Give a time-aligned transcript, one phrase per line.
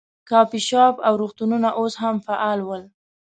[0.29, 2.83] کافې شاپ او روغتونونه اوس هم فعال ول.